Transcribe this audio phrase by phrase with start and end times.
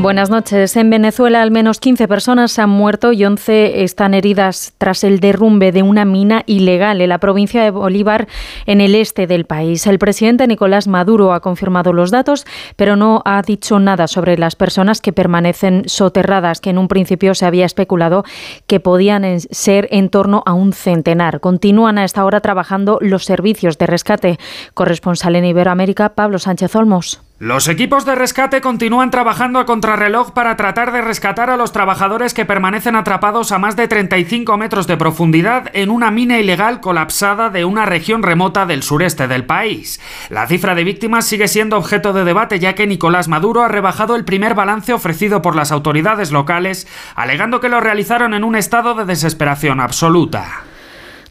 [0.00, 0.76] Buenas noches.
[0.76, 5.72] En Venezuela al menos 15 personas han muerto y 11 están heridas tras el derrumbe
[5.72, 8.28] de una mina ilegal en la provincia de Bolívar
[8.66, 9.88] en el este del país.
[9.88, 12.46] El presidente Nicolás Maduro ha confirmado los datos,
[12.76, 17.34] pero no ha dicho nada sobre las personas que permanecen soterradas, que en un principio
[17.34, 18.22] se había especulado
[18.68, 21.40] que podían ser en torno a un centenar.
[21.40, 24.38] Continúan a esta hora trabajando los servicios de rescate.
[24.74, 27.27] Corresponsal en Iberoamérica, Pablo Sánchez Olmos.
[27.40, 32.34] Los equipos de rescate continúan trabajando a contrarreloj para tratar de rescatar a los trabajadores
[32.34, 37.48] que permanecen atrapados a más de 35 metros de profundidad en una mina ilegal colapsada
[37.48, 40.00] de una región remota del sureste del país.
[40.30, 44.16] La cifra de víctimas sigue siendo objeto de debate ya que Nicolás Maduro ha rebajado
[44.16, 48.94] el primer balance ofrecido por las autoridades locales, alegando que lo realizaron en un estado
[48.94, 50.64] de desesperación absoluta.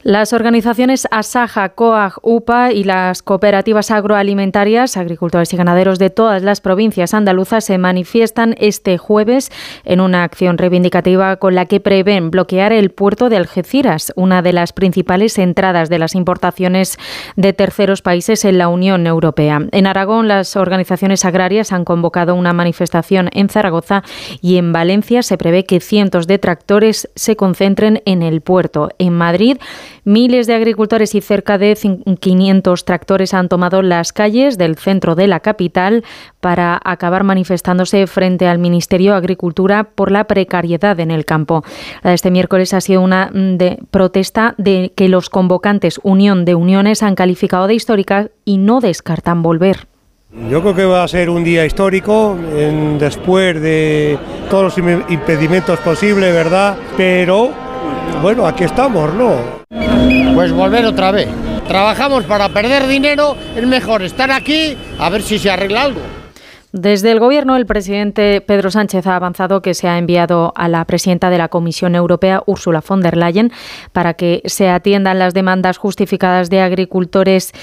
[0.08, 6.62] Las organizaciones Asaja, COAG, UPA y las cooperativas agroalimentarias, agricultores y ganaderos de todas las
[6.62, 9.52] provincias andaluzas se manifiestan este jueves
[9.84, 14.54] en una acción reivindicativa con la que prevén bloquear el puerto de Algeciras, una de
[14.54, 16.98] las principales entradas de las importaciones
[17.36, 19.60] de terceros países en la Unión Europea.
[19.74, 24.04] En Aragón, las organizaciones agrarias han convocado una manifestación en Zaragoza
[24.40, 28.90] y en Valencia se prevé que cientos de tractores se concentren en el puerto.
[29.00, 29.58] En Madrid,
[30.08, 35.28] Miles de agricultores y cerca de 500 tractores han tomado las calles del centro de
[35.28, 36.06] la capital
[36.40, 41.66] para acabar manifestándose frente al Ministerio de Agricultura por la precariedad en el campo.
[42.06, 47.16] Este miércoles ha sido una mm, protesta de que los convocantes Unión de Uniones han
[47.16, 49.88] calificado de histórica y no descartan volver.
[50.50, 52.38] Yo creo que va a ser un día histórico
[52.98, 54.18] después de
[54.50, 54.78] todos los
[55.10, 56.78] impedimentos posibles, ¿verdad?
[56.96, 57.50] Pero
[58.22, 59.58] bueno, aquí estamos, ¿no?
[60.34, 61.28] Pues volver otra vez.
[61.68, 66.02] Trabajamos para perder dinero, es mejor estar aquí a ver si se arregla algo.
[66.72, 70.86] Desde el Gobierno, el presidente Pedro Sánchez ha avanzado que se ha enviado a la
[70.86, 73.52] presidenta de la Comisión Europea, Ursula von der Leyen,
[73.94, 77.54] para que se atiendan las demandas justificadas de agricultores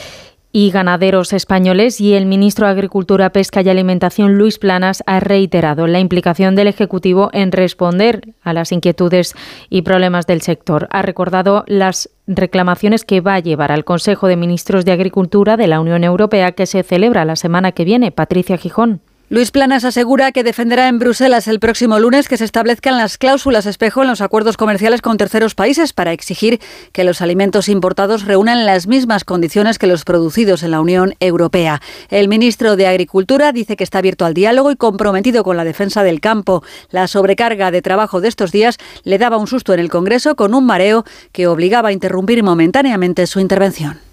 [0.57, 5.89] y ganaderos españoles y el ministro de Agricultura, Pesca y Alimentación, Luis Planas, ha reiterado
[5.89, 9.35] la implicación del Ejecutivo en responder a las inquietudes
[9.69, 10.87] y problemas del sector.
[10.93, 15.67] Ha recordado las reclamaciones que va a llevar al Consejo de Ministros de Agricultura de
[15.67, 18.13] la Unión Europea que se celebra la semana que viene.
[18.13, 19.01] Patricia Gijón.
[19.35, 23.67] Luis Planas asegura que defenderá en Bruselas el próximo lunes que se establezcan las cláusulas
[23.67, 26.61] espejo en los acuerdos comerciales con terceros países para exigir
[26.93, 31.83] que los alimentos importados reúnan las mismas condiciones que los producidos en la Unión Europea.
[32.11, 36.05] El ministro de Agricultura dice que está abierto al diálogo y comprometido con la defensa
[36.05, 36.63] del campo.
[36.93, 40.55] La sobrecarga de trabajo de estos días le daba un susto en el Congreso con
[40.55, 44.04] un mareo que obligaba a interrumpir momentáneamente su intervención.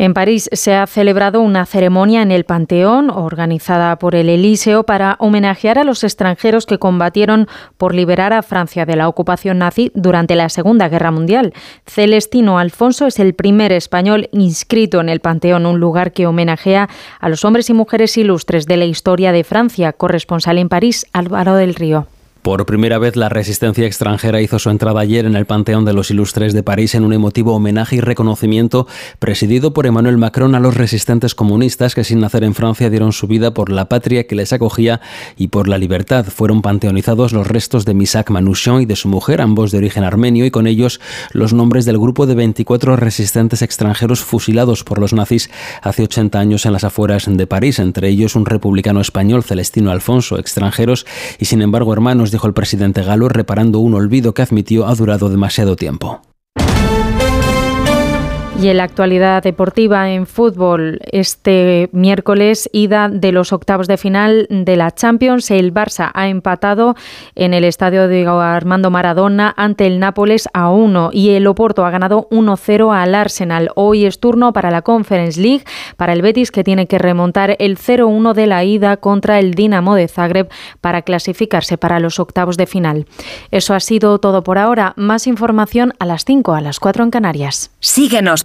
[0.00, 5.16] En París se ha celebrado una ceremonia en el Panteón, organizada por el Elíseo, para
[5.18, 10.36] homenajear a los extranjeros que combatieron por liberar a Francia de la ocupación nazi durante
[10.36, 11.52] la Segunda Guerra Mundial.
[11.84, 16.88] Celestino Alfonso es el primer español inscrito en el Panteón, un lugar que homenajea
[17.20, 19.92] a los hombres y mujeres ilustres de la historia de Francia.
[19.92, 22.06] Corresponsal en París, Álvaro del Río.
[22.42, 26.10] Por primera vez, la resistencia extranjera hizo su entrada ayer en el Panteón de los
[26.10, 28.86] Ilustres de París en un emotivo homenaje y reconocimiento
[29.18, 33.26] presidido por Emmanuel Macron a los resistentes comunistas que sin nacer en Francia dieron su
[33.26, 35.02] vida por la patria que les acogía
[35.36, 36.24] y por la libertad.
[36.24, 40.46] Fueron panteonizados los restos de Misak Manouchian y de su mujer, ambos de origen armenio,
[40.46, 40.98] y con ellos
[41.32, 45.50] los nombres del grupo de 24 resistentes extranjeros fusilados por los nazis
[45.82, 50.38] hace 80 años en las afueras de París, entre ellos un republicano español, Celestino Alfonso,
[50.38, 51.04] extranjeros
[51.38, 55.28] y sin embargo hermanos dijo el presidente galo, reparando un olvido que admitió ha durado
[55.28, 56.22] demasiado tiempo.
[58.60, 64.46] Y en la actualidad deportiva en fútbol, este miércoles, ida de los octavos de final
[64.50, 65.50] de la Champions.
[65.50, 66.94] El Barça ha empatado
[67.36, 71.90] en el estadio de Armando Maradona ante el Nápoles a 1 y el Oporto ha
[71.90, 73.70] ganado 1-0 al Arsenal.
[73.76, 75.64] Hoy es turno para la Conference League,
[75.96, 79.94] para el Betis que tiene que remontar el 0-1 de la ida contra el Dinamo
[79.94, 80.50] de Zagreb
[80.82, 83.06] para clasificarse para los octavos de final.
[83.52, 84.92] Eso ha sido todo por ahora.
[84.96, 87.70] Más información a las 5, a las 4 en Canarias.
[87.80, 88.44] Síguenos